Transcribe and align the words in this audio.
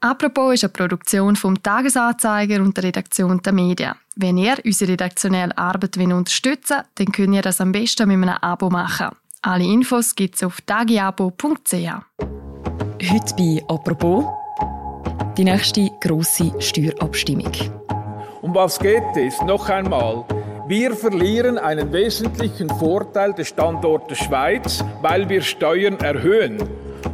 Apropos 0.00 0.54
ist 0.54 0.62
eine 0.64 0.72
Produktion 0.72 1.34
vom 1.34 1.60
Tagesanzeiger 1.60 2.62
und 2.62 2.76
der 2.76 2.84
Redaktion 2.84 3.42
der 3.42 3.52
Medien. 3.52 3.94
Wenn 4.14 4.38
ihr 4.38 4.56
unsere 4.64 4.92
redaktionelle 4.92 5.56
Arbeit 5.58 5.96
unterstützen 5.96 6.76
wollt, 6.76 6.86
dann 6.94 7.12
könnt 7.12 7.34
ihr 7.34 7.42
das 7.42 7.60
am 7.60 7.72
besten 7.72 8.08
mit 8.08 8.16
einem 8.16 8.38
Abo 8.40 8.70
machen. 8.70 9.08
Alle 9.42 9.64
Infos 9.64 10.14
gibt 10.14 10.36
es 10.36 10.44
auf 10.44 10.60
tagiabo.ch. 10.60 11.72
Heute 13.10 13.34
bei 13.36 13.64
«Apropos» 13.68 14.24
die 15.36 15.44
nächste 15.44 15.88
grosse 16.00 16.52
Steuerabstimmung. 16.60 17.52
Um 18.40 18.54
was 18.54 18.78
geht 18.78 19.16
es? 19.16 19.40
Noch 19.42 19.68
einmal. 19.68 20.24
Wir 20.68 20.94
verlieren 20.94 21.58
einen 21.58 21.92
wesentlichen 21.92 22.68
Vorteil 22.68 23.32
des 23.32 23.48
Standortes 23.48 24.18
Schweiz, 24.18 24.84
weil 25.02 25.28
wir 25.28 25.42
Steuern 25.42 25.98
erhöhen. 25.98 26.58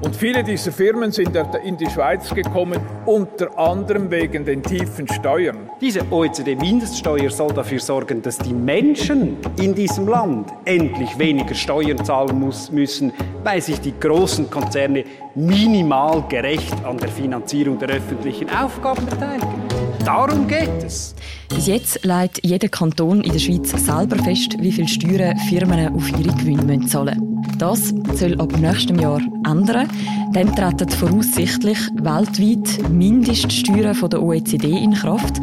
Und 0.00 0.16
viele 0.16 0.42
dieser 0.44 0.72
Firmen 0.72 1.12
sind 1.12 1.36
in 1.64 1.76
die 1.76 1.88
Schweiz 1.88 2.34
gekommen, 2.34 2.80
unter 3.06 3.58
anderem 3.58 4.10
wegen 4.10 4.44
den 4.44 4.62
tiefen 4.62 5.08
Steuern. 5.08 5.70
Diese 5.80 6.00
OECD-Mindeststeuer 6.10 7.30
soll 7.30 7.52
dafür 7.52 7.80
sorgen, 7.80 8.22
dass 8.22 8.38
die 8.38 8.52
Menschen 8.52 9.36
in 9.60 9.74
diesem 9.74 10.08
Land 10.08 10.52
endlich 10.64 11.18
weniger 11.18 11.54
Steuern 11.54 12.04
zahlen 12.04 12.38
muss, 12.38 12.70
müssen, 12.70 13.12
weil 13.42 13.60
sich 13.60 13.80
die 13.80 13.98
großen 13.98 14.50
Konzerne 14.50 15.04
minimal 15.34 16.24
gerecht 16.28 16.74
an 16.84 16.98
der 16.98 17.08
Finanzierung 17.08 17.78
der 17.78 17.90
öffentlichen 17.90 18.48
Aufgaben 18.50 19.06
beteiligen. 19.06 19.73
Darum 20.04 20.46
geht 20.46 20.84
es. 20.84 21.14
Bis 21.48 21.66
jetzt 21.66 22.04
legt 22.04 22.40
jeder 22.44 22.68
Kanton 22.68 23.22
in 23.22 23.32
der 23.32 23.38
Schweiz 23.38 23.70
selber 23.70 24.16
fest, 24.22 24.56
wie 24.58 24.72
viel 24.72 24.86
Steuern 24.86 25.36
Firmen 25.48 25.94
auf 25.94 26.10
ihre 26.10 26.34
Gewinne 26.34 26.86
zahlen 26.86 27.18
müssen. 27.18 27.58
Das 27.58 27.94
soll 28.18 28.38
ab 28.40 28.52
nächstem 28.58 28.98
Jahr 28.98 29.20
ändern. 29.46 29.88
Dann 30.32 30.54
treten 30.54 30.90
voraussichtlich 30.90 31.78
weltweit 31.94 32.90
Mindeststeuern 32.90 33.94
von 33.94 34.10
der 34.10 34.22
OECD 34.22 34.68
in 34.70 34.92
Kraft. 34.92 35.38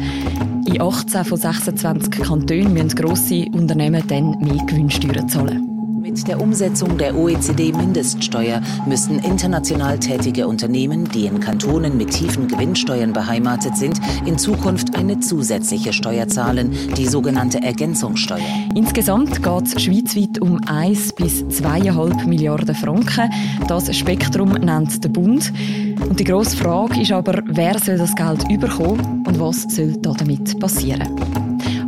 In 0.66 0.80
18 0.80 1.24
von 1.24 1.38
26 1.38 2.22
Kantonen 2.22 2.72
müssen 2.72 2.90
grosse 2.90 3.46
Unternehmen 3.52 4.06
dann 4.06 4.38
mehr 4.38 4.64
Gewinnsteuern 4.66 5.28
zahlen. 5.28 5.71
Mit 6.02 6.26
der 6.26 6.40
Umsetzung 6.40 6.98
der 6.98 7.16
OECD-Mindeststeuer 7.16 8.60
müssen 8.88 9.20
international 9.20 10.00
tätige 10.00 10.48
Unternehmen, 10.48 11.04
die 11.04 11.26
in 11.26 11.38
Kantonen 11.38 11.96
mit 11.96 12.10
tiefen 12.10 12.48
Gewinnsteuern 12.48 13.12
beheimatet 13.12 13.76
sind, 13.76 14.00
in 14.26 14.36
Zukunft 14.36 14.96
eine 14.96 15.20
zusätzliche 15.20 15.92
Steuer 15.92 16.26
zahlen, 16.26 16.72
die 16.96 17.06
sogenannte 17.06 17.62
Ergänzungssteuer. 17.62 18.42
Insgesamt 18.74 19.44
geht 19.44 19.66
es 19.66 19.80
schweizweit 19.80 20.40
um 20.40 20.60
1 20.66 21.12
bis 21.12 21.44
2,5 21.44 22.26
Milliarden 22.26 22.74
Franken. 22.74 23.30
Das 23.68 23.96
Spektrum 23.96 24.54
nennt 24.54 25.04
der 25.04 25.08
Bund. 25.08 25.52
Und 26.00 26.18
die 26.18 26.24
grosse 26.24 26.56
Frage 26.56 27.00
ist 27.00 27.12
aber, 27.12 27.44
wer 27.46 27.78
soll 27.78 27.98
das 27.98 28.16
Geld 28.16 28.50
überkommen 28.50 29.24
und 29.24 29.38
was 29.38 29.62
soll 29.68 29.92
damit 29.98 30.58
passieren? 30.58 31.41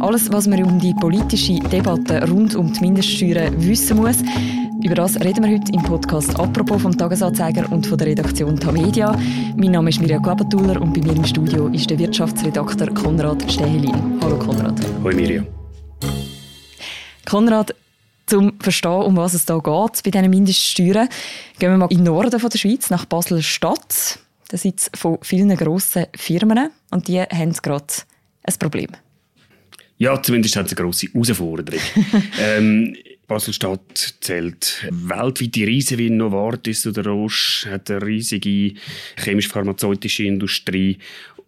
Alles, 0.05 0.31
was 0.31 0.47
man 0.47 0.63
um 0.63 0.79
die 0.79 0.93
politische 0.93 1.55
Debatte 1.61 2.29
rund 2.29 2.55
um 2.57 2.71
die 2.71 2.81
Mindeststeuern 2.81 3.55
wissen 3.65 3.97
muss, 3.97 4.19
über 4.83 4.97
das 4.97 5.19
reden 5.19 5.43
wir 5.43 5.55
heute 5.55 5.73
im 5.73 5.83
Podcast 5.83 6.39
«Apropos» 6.39 6.83
vom 6.83 6.95
Tagesanzeiger 6.95 7.73
und 7.73 7.87
von 7.87 7.97
der 7.97 8.09
Redaktion 8.09 8.61
Tamedia. 8.61 9.19
Mein 9.57 9.71
Name 9.71 9.89
ist 9.89 10.03
Mirja 10.03 10.19
Klapatuller 10.19 10.79
und 10.83 10.93
bei 10.93 11.01
mir 11.01 11.17
im 11.17 11.25
Studio 11.25 11.69
ist 11.69 11.89
der 11.89 11.99
Wirtschaftsredakteur 11.99 12.93
Konrad 12.93 13.51
Stehelin. 13.51 14.21
Hallo 14.21 14.39
Konrad. 14.39 14.79
Hallo 15.03 15.17
Mirja. 15.17 15.43
Konrad, 17.25 17.75
zum 18.27 18.61
verstehen, 18.61 19.05
um 19.05 19.17
was 19.17 19.33
es 19.33 19.47
da 19.47 19.55
geht 19.55 20.03
bei 20.05 20.11
diesen 20.11 20.29
Mindeststeuern, 20.29 21.09
gehen 21.59 21.71
wir 21.71 21.79
mal 21.79 21.91
in 21.91 22.05
den 22.05 22.05
Norden 22.05 22.39
von 22.39 22.51
der 22.51 22.59
Schweiz, 22.59 22.91
nach 22.91 23.07
Basel-Stadt. 23.07 24.19
Da 24.49 24.59
sitzt 24.59 24.95
von 24.99 25.17
vielen 25.23 25.57
grossen 25.57 26.09
Firmen 26.15 26.69
und 26.91 27.09
die 27.09 27.23
haben 27.23 27.55
gerade 27.55 27.87
ein 28.43 28.55
Problem. 28.59 28.91
Ja, 29.99 30.21
zumindest 30.21 30.57
haben 30.57 30.67
sie 30.67 30.77
eine 30.77 30.85
grosse 30.85 31.07
Herausforderung. 31.07 31.81
ähm, 32.41 32.97
Basel-Stadt 33.27 34.15
zählt 34.21 34.87
weltweite 34.91 35.67
Riesen 35.67 35.99
wie 35.99 36.11
Novartis 36.11 36.87
oder 36.87 37.07
Roche, 37.07 37.71
hat 37.71 37.91
eine 37.91 38.05
riesige 38.05 38.75
chemisch-pharmazeutische 39.17 40.25
Industrie 40.25 40.99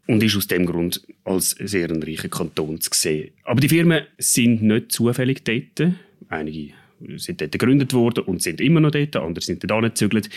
und 0.07 0.23
ist 0.23 0.37
aus 0.37 0.47
dem 0.47 0.65
Grund 0.65 1.03
als 1.25 1.51
sehr 1.51 1.91
ein 1.91 2.03
reicher 2.03 2.29
Kanton 2.29 2.81
zu 2.81 2.91
sehen. 2.95 3.31
Aber 3.45 3.61
die 3.61 3.69
Firmen 3.69 4.05
sind 4.19 4.63
nicht 4.63 4.93
zufällig 4.93 5.45
dort. 5.45 5.93
Einige 6.29 6.73
sind 7.17 7.41
dort 7.41 7.53
gegründet 7.53 7.93
worden 7.93 8.25
und 8.25 8.43
sind 8.43 8.61
immer 8.61 8.81
noch 8.81 8.91
dort, 8.91 9.17
andere 9.17 9.45
sind 9.45 9.63
dort 9.63 9.73
angezügelt. 9.73 10.29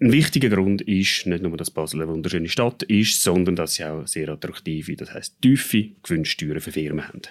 Ein 0.00 0.12
wichtiger 0.12 0.48
Grund 0.48 0.82
ist 0.82 1.26
nicht 1.26 1.42
nur, 1.42 1.56
dass 1.56 1.70
Basel 1.70 2.02
eine 2.02 2.10
wunderschöne 2.10 2.48
Stadt 2.48 2.82
ist, 2.84 3.22
sondern 3.22 3.56
dass 3.56 3.74
sie 3.74 3.84
auch 3.84 4.06
sehr 4.06 4.28
attraktive, 4.28 4.96
das 4.96 5.12
heisst 5.14 5.40
tiefe 5.40 5.90
Gewinnsteuern 6.02 6.60
für 6.60 6.72
Firmen 6.72 7.06
haben. 7.06 7.22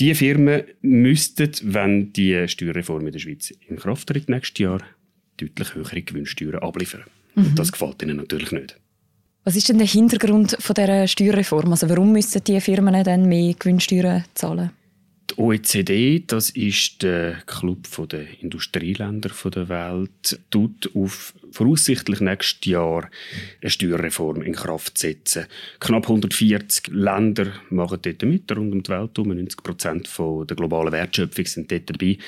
Die 0.00 0.14
Firmen 0.14 0.64
müssten, 0.82 1.50
wenn 1.62 2.12
die 2.12 2.48
Steuerreform 2.48 3.06
in 3.06 3.12
der 3.12 3.20
Schweiz 3.20 3.52
in 3.68 3.76
Kraft 3.76 4.08
tritt 4.08 4.28
nächstes 4.28 4.58
Jahr, 4.58 4.80
deutlich 5.36 5.74
höhere 5.74 6.02
Gewinnsteuern 6.02 6.62
abliefern. 6.62 7.04
Mhm. 7.34 7.46
Und 7.46 7.58
das 7.58 7.72
gefällt 7.72 8.02
ihnen 8.02 8.16
natürlich 8.16 8.50
nicht. 8.52 8.76
Was 9.44 9.56
ist 9.56 9.68
denn 9.68 9.78
der 9.78 9.86
Hintergrund 9.86 10.56
von 10.58 10.74
dieser 10.74 11.06
Steuerreform? 11.06 11.70
Also 11.70 11.88
warum 11.88 12.12
müssen 12.12 12.42
die 12.42 12.60
Firmen 12.60 13.04
dann 13.04 13.28
mehr 13.28 13.54
Gewinnsteuern 13.54 14.24
zahlen? 14.34 14.70
Die 15.34 15.40
OECD, 15.40 16.22
das 16.26 16.50
ist 16.50 17.02
der 17.02 17.38
Club 17.46 17.88
der 18.08 18.40
Industrieländer 18.40 19.30
der 19.44 19.68
Welt, 19.68 20.38
tut 20.50 20.90
auf 20.94 21.34
voraussichtlich 21.50 22.20
nächstes 22.20 22.70
Jahr 22.70 23.10
eine 23.60 23.70
Steuerreform 23.70 24.42
in 24.42 24.54
Kraft 24.54 24.98
setzen. 24.98 25.46
Knapp 25.80 26.04
140 26.04 26.88
Länder 26.88 27.52
machen 27.70 27.98
dort 28.02 28.22
mit, 28.22 28.50
rund 28.52 28.72
um 28.72 28.82
die 28.82 28.90
Welt 28.90 29.18
um 29.18 29.28
90 29.28 29.62
Prozent 29.62 30.10
der 30.18 30.56
globalen 30.56 30.92
Wertschöpfung 30.92 31.46
sind 31.46 31.72
dort 31.72 31.90
dabei. 31.90 32.18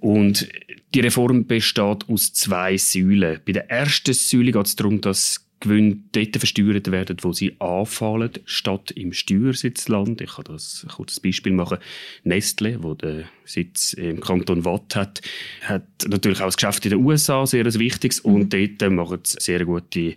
Und 0.00 0.48
die 0.94 1.00
Reform 1.00 1.46
besteht 1.46 2.08
aus 2.08 2.32
zwei 2.32 2.76
Säulen. 2.76 3.40
Bei 3.44 3.52
der 3.52 3.70
ersten 3.70 4.14
Säule 4.14 4.52
geht 4.52 4.66
es 4.66 4.76
darum, 4.76 5.00
dass 5.00 5.44
Gewinne 5.62 5.98
dort 6.12 6.36
versteuert 6.36 6.90
werden, 6.90 7.16
wo 7.22 7.32
sie 7.32 7.54
anfallen, 7.60 8.32
statt 8.44 8.90
im 8.90 9.12
Steuersitzland. 9.12 10.20
Ich 10.20 10.34
kann 10.34 10.44
das 10.44 10.84
ein 10.84 10.90
kurzes 10.90 11.20
Beispiel 11.20 11.52
machen. 11.52 11.78
Nestle, 12.24 12.82
wo 12.82 12.94
der 12.94 13.24
Sitz 13.44 13.92
im 13.94 14.20
Kanton 14.20 14.64
Watt 14.64 14.94
hat, 14.96 15.22
hat 15.62 15.86
natürlich 16.06 16.40
auch 16.40 16.46
das 16.46 16.56
Geschäft 16.56 16.84
in 16.84 16.90
den 16.90 17.04
USA, 17.04 17.46
sehr 17.46 17.64
ein 17.64 17.74
wichtiges, 17.74 18.24
mhm. 18.24 18.34
und 18.34 18.52
dort 18.52 18.92
machen 18.92 19.20
sie 19.24 19.36
sehr 19.40 19.64
gute 19.64 20.16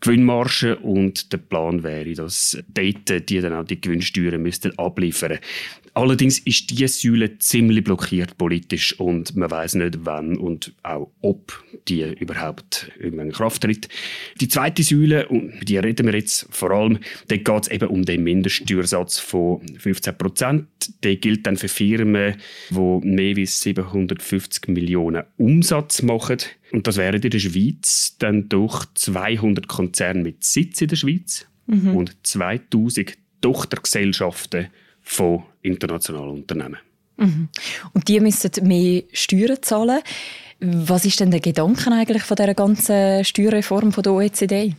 Gewinnmarge 0.00 0.76
und 0.76 1.32
der 1.32 1.38
Plan 1.38 1.82
wäre, 1.82 2.12
dass 2.12 2.56
dort 2.68 3.28
die 3.28 3.40
dann 3.40 3.54
auch 3.54 3.64
die 3.64 3.80
Gewinnsteuern 3.80 4.42
müssten 4.42 4.78
abliefern 4.78 5.38
Allerdings 5.96 6.38
ist 6.40 6.68
diese 6.68 6.88
Säule 6.88 7.38
ziemlich 7.38 7.82
blockiert 7.82 8.36
politisch 8.36 9.00
und 9.00 9.34
man 9.34 9.50
weiß 9.50 9.76
nicht, 9.76 10.00
wann 10.02 10.36
und 10.36 10.74
auch 10.82 11.10
ob 11.22 11.64
die 11.88 12.02
überhaupt 12.02 12.92
irgendwann 12.98 13.28
in 13.28 13.32
Kraft 13.32 13.62
tritt. 13.62 13.88
Die 14.38 14.48
zweite 14.48 14.82
Säule, 14.82 15.26
und 15.28 15.66
die 15.66 15.78
reden 15.78 16.06
wir 16.06 16.14
jetzt 16.14 16.48
vor 16.50 16.70
allem, 16.70 16.98
da 17.28 17.38
geht 17.38 17.62
es 17.62 17.68
eben 17.68 17.88
um 17.88 18.04
den 18.04 18.24
Mindeststeuersatz 18.24 19.18
von 19.18 19.62
15 19.78 20.18
Prozent. 20.18 20.66
Der 21.02 21.16
gilt 21.16 21.46
dann 21.46 21.56
für 21.56 21.68
Firmen, 21.68 22.34
die 22.68 23.00
mehr 23.02 23.34
als 23.38 23.62
750 23.62 24.68
Millionen 24.68 25.24
Umsatz 25.38 26.02
machen. 26.02 26.36
Und 26.72 26.86
das 26.86 26.98
wären 26.98 27.22
in 27.22 27.30
der 27.30 27.38
Schweiz 27.38 28.16
dann 28.18 28.50
durch 28.50 28.84
200 28.96 29.66
Konzerne 29.66 30.22
mit 30.22 30.44
Sitz 30.44 30.78
in 30.82 30.88
der 30.88 30.96
Schweiz 30.96 31.46
mhm. 31.68 31.96
und 31.96 32.16
2000 32.22 33.14
Tochtergesellschaften 33.40 34.66
von 35.00 35.44
internationalen 35.66 36.30
Unternehmen. 36.30 36.78
Mhm. 37.16 37.48
Und 37.92 38.08
die 38.08 38.20
müssen 38.20 38.50
mehr 38.62 39.02
Steuern 39.12 39.58
zahlen. 39.62 40.00
Was 40.60 41.04
ist 41.04 41.20
denn 41.20 41.30
der 41.30 41.40
Gedanke 41.40 41.90
eigentlich 41.90 42.22
von 42.22 42.36
dieser 42.36 42.54
ganzen 42.54 43.24
Steuerreform 43.24 43.92
von 43.92 44.02
der 44.02 44.12
OECD? 44.12 44.74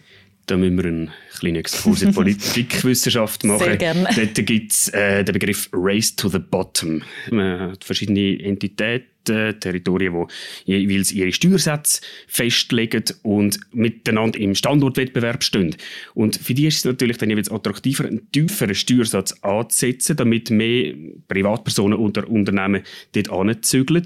Da 0.48 0.56
müssen 0.56 0.78
wir 0.78 0.86
einen 0.86 1.12
kleinen 1.38 1.58
Exkurs 1.58 2.02
in 2.02 2.14
Politikwissenschaft 2.16 3.44
machen. 3.44 3.60
Sehr 3.60 3.78
gerne. 3.78 4.08
Dort 4.16 4.46
gibt 4.46 4.72
es 4.72 4.88
äh, 4.90 5.24
den 5.24 5.34
Begriff 5.34 5.70
Race 5.74 6.16
to 6.16 6.30
the 6.30 6.40
Bottom. 6.40 7.04
Man 7.30 7.72
hat 7.72 7.84
verschiedene 7.84 8.42
Entitäten, 8.42 9.08
Territorien, 9.28 10.26
die 10.66 10.76
jeweils 10.78 11.12
ihre 11.12 11.32
Steuersätze 11.32 12.02
festlegen 12.28 13.04
und 13.24 13.60
miteinander 13.72 14.40
im 14.40 14.56
Standortwettbewerb 14.56 15.44
stehen. 15.44 15.76
Und 16.14 16.38
für 16.38 16.54
die 16.54 16.68
ist 16.68 16.80
es 16.80 16.86
natürlich 16.86 17.18
dann 17.18 17.30
jeweils 17.30 17.52
attraktiver, 17.52 18.06
einen 18.06 18.32
tieferen 18.32 18.76
Steuersatz 18.76 19.34
anzusetzen, 19.42 20.16
damit 20.16 20.50
mehr 20.50 20.94
Privatpersonen 21.28 21.98
oder 21.98 22.28
Unternehmen 22.30 22.84
dort 23.14 23.30
anzügeln. 23.30 24.04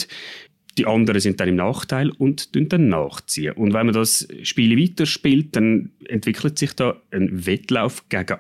Die 0.78 0.86
anderen 0.86 1.20
sind 1.20 1.40
dann 1.40 1.50
im 1.50 1.56
Nachteil 1.56 2.12
und 2.12 2.56
dann 2.56 2.88
nachziehen. 2.88 3.54
Und 3.54 3.74
wenn 3.74 3.88
man 3.88 3.94
das 3.94 4.28
Spiel 4.44 4.80
weiterspielt, 4.80 5.56
dann 5.56 5.92
entwickelt 6.08 6.58
sich 6.58 6.74
da 6.74 7.02
ein 7.12 7.46
Wettlauf 7.46 8.08
gegen. 8.08 8.38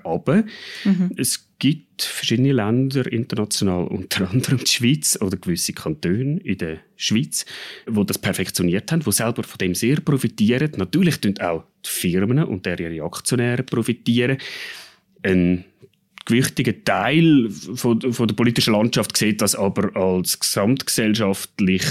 Mhm. 0.86 1.12
Es 1.18 1.50
gibt 1.62 2.02
verschiedene 2.02 2.54
Länder 2.54 3.06
international, 3.12 3.84
unter 3.84 4.28
anderem 4.31 4.58
die 4.58 4.68
Schweiz 4.68 5.16
oder 5.22 5.38
gewisse 5.38 5.74
Kantone 5.74 6.40
in 6.40 6.58
der 6.58 6.80
Schweiz, 6.96 7.46
wo 7.86 8.04
das 8.04 8.18
perfektioniert 8.18 8.92
haben, 8.92 9.06
wo 9.06 9.12
selber 9.12 9.44
von 9.44 9.60
dem 9.60 9.75
sehr 9.75 10.02
profitieren. 10.02 10.72
Natürlich 10.78 11.22
tun 11.22 11.36
auch 11.40 11.63
die 11.86 11.90
Firmen 11.90 12.44
und 12.44 12.66
ihre 12.66 13.04
Aktionäre 13.04 13.62
profitieren. 13.62 14.40
Ein 15.22 15.66
gewichtiger 16.25 16.84
Teil 16.84 17.52
von, 17.52 18.12
von 18.12 18.28
der 18.28 18.36
politischen 18.36 18.74
Landschaft 18.74 19.16
sieht 19.16 19.40
das 19.44 19.54
aber 19.54 19.96
als 19.96 20.40
gesamtgesellschaftlich 20.40 21.84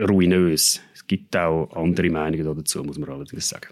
ruinös. 0.00 0.80
Es 0.94 1.04
gibt 1.08 1.36
auch 1.36 1.72
andere 1.74 2.10
Meinungen 2.10 2.56
dazu, 2.56 2.84
muss 2.84 2.98
man 2.98 3.10
allerdings 3.10 3.48
sagen. 3.48 3.66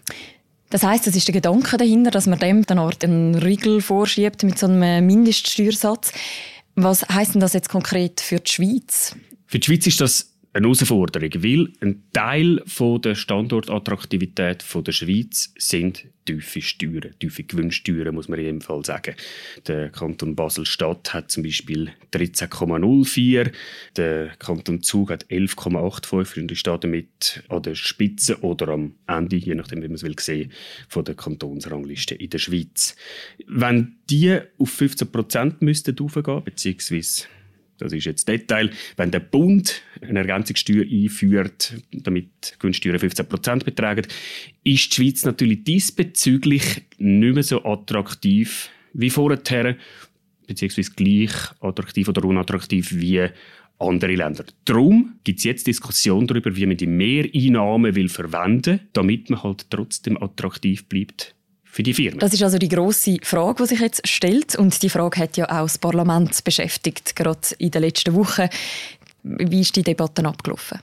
Das 0.69 0.83
heißt, 0.83 1.07
das 1.07 1.15
ist 1.15 1.27
der 1.27 1.33
Gedanke 1.33 1.77
dahinter, 1.77 2.11
dass 2.11 2.27
man 2.27 2.39
dem 2.39 2.65
dann 2.65 2.79
Art 2.79 3.03
einen 3.03 3.35
Riegel 3.35 3.81
vorschiebt 3.81 4.43
mit 4.43 4.59
so 4.59 4.67
einem 4.67 5.05
Mindeststeuersatz. 5.05 6.11
Was 6.75 7.07
heißt 7.07 7.33
denn 7.33 7.41
das 7.41 7.53
jetzt 7.53 7.69
konkret 7.69 8.19
für 8.21 8.39
die 8.39 8.51
Schweiz? 8.51 9.15
Für 9.45 9.59
die 9.59 9.65
Schweiz 9.65 9.87
ist 9.87 10.01
das 10.01 10.33
eine 10.57 10.65
Herausforderung, 10.65 11.29
weil 11.43 11.69
ein 11.81 12.03
Teil 12.13 12.61
von 12.65 13.01
der 13.01 13.15
Standortattraktivität 13.15 14.65
der 14.75 14.91
Schweiz 14.91 15.53
sind 15.57 16.05
tiefe 16.25 16.61
Steuern, 16.61 17.13
tiefe 17.19 17.43
Gewinnsteuern, 17.43 18.13
muss 18.13 18.27
man 18.27 18.39
in 18.39 18.45
jedem 18.45 18.61
Fall 18.61 18.83
sagen. 18.83 19.15
Der 19.67 19.89
Kanton 19.89 20.35
Basel-Stadt 20.35 21.13
hat 21.13 21.31
zum 21.31 21.43
Beispiel 21.43 21.91
13,04, 22.11 23.51
der 23.95 24.29
Kanton 24.39 24.81
Zug 24.81 25.11
hat 25.11 25.25
11,85 25.27 26.41
und 26.41 26.51
ist 26.51 26.67
damit 26.67 27.43
an 27.49 27.61
der 27.61 27.75
Spitze 27.75 28.41
oder 28.41 28.69
am 28.69 28.95
Ende, 29.07 29.37
je 29.37 29.55
nachdem, 29.55 29.83
wie 29.83 29.87
man 29.87 29.95
es 29.95 30.03
will 30.03 30.19
sehen, 30.19 30.51
von 30.89 31.05
der 31.05 31.15
Kantonsrangliste 31.15 32.15
in 32.15 32.31
der 32.31 32.39
Schweiz. 32.39 32.95
Wenn 33.47 33.97
die 34.09 34.39
auf 34.57 34.71
15 34.71 35.11
Prozent 35.11 35.61
müssten 35.61 35.97
aufgehen, 35.99 36.43
beziehungsweise 36.43 37.27
das 37.77 37.93
ist 37.93 38.05
jetzt 38.05 38.27
Detail. 38.27 38.69
Wenn 38.95 39.11
der 39.11 39.19
Bund 39.19 39.81
eine 40.01 40.19
Ergänzungssteuer 40.19 40.83
einführt, 40.83 41.73
damit 41.91 42.55
Gewinnsteuern 42.59 42.97
15% 42.97 43.63
betragen, 43.63 44.05
ist 44.63 44.91
die 44.91 44.95
Schweiz 44.95 45.25
natürlich 45.25 45.63
diesbezüglich 45.63 46.83
nicht 46.97 47.33
mehr 47.33 47.43
so 47.43 47.63
attraktiv 47.63 48.69
wie 48.93 49.09
vorher, 49.09 49.77
beziehungsweise 50.47 50.91
gleich 50.91 51.31
attraktiv 51.59 52.07
oder 52.07 52.23
unattraktiv 52.23 52.91
wie 52.93 53.27
andere 53.79 54.15
Länder. 54.15 54.45
Darum 54.65 55.19
gibt 55.23 55.39
es 55.39 55.45
jetzt 55.45 55.67
Diskussionen 55.67 56.25
darüber, 56.25 56.55
wie 56.55 56.65
man 56.65 56.77
die 56.77 56.87
Mehreinnahmen 56.87 57.95
will 57.95 58.09
verwenden 58.09 58.79
will, 58.79 58.87
damit 58.93 59.29
man 59.29 59.43
halt 59.43 59.69
trotzdem 59.69 60.21
attraktiv 60.21 60.85
bleibt 60.85 61.35
für 61.77 61.83
die 61.83 61.93
Firmen. 61.93 62.17
Das 62.17 62.33
ist 62.33 62.41
also 62.41 62.57
die 62.57 62.69
große 62.69 63.17
Frage, 63.21 63.61
die 63.61 63.67
sich 63.69 63.79
jetzt 63.79 64.07
stellt. 64.07 64.55
Und 64.55 64.81
die 64.81 64.89
Frage 64.89 65.19
hat 65.19 65.37
ja 65.37 65.45
auch 65.45 65.61
das 65.61 65.77
Parlament 65.77 66.43
beschäftigt, 66.43 67.15
gerade 67.15 67.39
in 67.59 67.69
den 67.69 67.83
letzten 67.83 68.15
Wochen. 68.15 68.49
Wie 69.21 69.61
ist 69.61 69.75
die 69.75 69.83
Debatte 69.83 70.25
abgelaufen? 70.25 70.79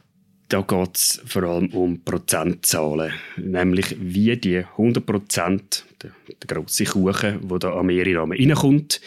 Da 0.49 0.61
geht 0.61 0.97
es 0.97 1.21
vor 1.27 1.43
allem 1.43 1.67
um 1.71 2.01
Prozentzahlen, 2.05 3.13
nämlich 3.37 3.97
wie 3.99 4.37
die 4.37 4.59
100 4.59 5.05
Prozent, 5.05 5.85
der, 6.01 6.13
der 6.29 6.57
grosse 6.57 6.85
Kuchen, 6.85 7.49
der 7.49 7.59
da 7.59 7.73
an 7.73 7.87
mehrere 7.87 8.21
Rahmen 8.21 8.39
reinkommt, 8.39 9.01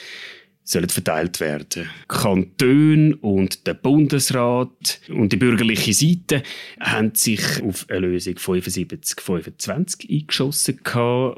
sollen 0.68 0.90
verteilt 0.90 1.40
werden. 1.40 1.90
Kanton 2.10 3.14
und 3.14 3.66
der 3.68 3.74
Bundesrat 3.74 5.00
und 5.08 5.32
die 5.32 5.38
bürgerliche 5.38 5.94
Seite 5.94 6.44
haben 6.82 7.16
sich 7.16 7.64
auf 7.64 7.86
eine 7.90 8.00
Lösung 8.00 8.34
75-25 8.34 10.12
eingeschossen 10.12 10.80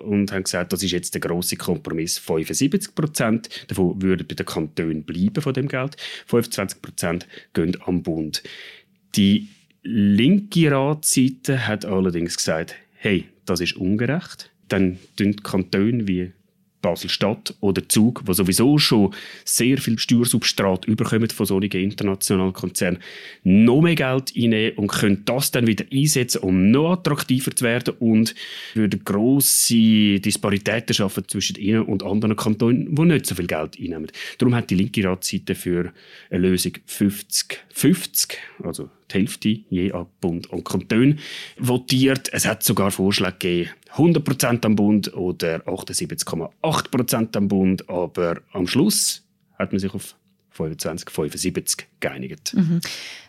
und 0.03 0.31
haben 0.31 0.43
gesagt, 0.43 0.73
das 0.73 0.81
ist 0.81 0.91
jetzt 0.91 1.13
der 1.13 1.21
große 1.21 1.57
Kompromiss. 1.57 2.17
75 2.17 2.95
Prozent 2.95 3.49
davon 3.67 4.01
würden 4.01 4.25
bei 4.27 4.33
den 4.33 4.47
Kantonen 4.47 5.03
bleiben 5.03 5.43
von 5.43 5.53
dem 5.53 5.67
Geld, 5.67 5.95
25 6.25 6.81
Prozent 6.81 7.27
gehen 7.53 7.77
am 7.85 8.01
Bund. 8.01 8.41
Die 9.15 9.49
linke 9.83 10.71
Ratsseite 10.71 11.67
hat 11.67 11.85
allerdings 11.85 12.35
gesagt, 12.35 12.75
hey, 12.95 13.25
das 13.45 13.61
ist 13.61 13.75
ungerecht. 13.75 14.49
Dann 14.69 14.97
tun 15.17 15.35
Kantone 15.43 16.07
wie 16.07 16.31
Basel-Stadt 16.81 17.55
oder 17.59 17.87
Zug, 17.87 18.21
wo 18.25 18.33
sowieso 18.33 18.77
schon 18.77 19.13
sehr 19.45 19.77
viel 19.77 19.99
Steuersubstrat 19.99 20.85
überkommen 20.85 21.29
von 21.29 21.45
solchen 21.45 21.71
internationalen 21.71 22.53
Konzernen, 22.53 22.99
noch 23.43 23.81
mehr 23.81 23.95
Geld 23.95 24.33
einnehmen 24.35 24.77
und 24.77 24.87
können 24.87 25.23
das 25.25 25.51
dann 25.51 25.67
wieder 25.67 25.85
einsetzen, 25.91 26.39
um 26.39 26.71
noch 26.71 26.93
attraktiver 26.93 27.55
zu 27.55 27.65
werden 27.65 27.95
und 27.99 28.35
würde 28.73 28.97
grosse 28.97 30.19
Disparitäten 30.19 30.93
schaffen 30.93 31.27
zwischen 31.27 31.57
ihnen 31.57 31.83
und 31.83 32.03
anderen 32.03 32.35
Kantonen, 32.35 32.95
die 32.95 33.01
nicht 33.01 33.25
so 33.25 33.35
viel 33.35 33.47
Geld 33.47 33.77
einnehmen. 33.79 34.11
Darum 34.37 34.55
hat 34.55 34.69
die 34.69 34.75
linke 34.75 35.03
Ratsseite 35.03 35.55
für 35.55 35.91
eine 36.29 36.47
Lösung 36.47 36.73
50-50, 36.87 38.35
also 38.63 38.89
die 39.11 39.17
Hälfte 39.17 39.59
je 39.69 39.91
ab 39.91 40.09
Bund 40.21 40.47
und 40.51 40.63
Kanton 40.63 41.19
votiert. 41.57 42.29
Es 42.31 42.45
hat 42.45 42.63
sogar 42.63 42.91
Vorschläge 42.91 43.33
gegeben, 43.33 43.69
100% 43.95 44.65
am 44.65 44.75
Bund 44.75 45.13
oder 45.13 45.57
78,8% 45.67 47.37
am 47.37 47.47
Bund, 47.47 47.89
aber 47.89 48.41
am 48.53 48.67
Schluss 48.67 49.23
hat 49.57 49.71
man 49.71 49.79
sich 49.79 49.93
auf 49.93 50.15
25, 50.51 51.09
75 51.09 51.87
geeinigt. 51.99 52.53
Mhm. 52.53 52.81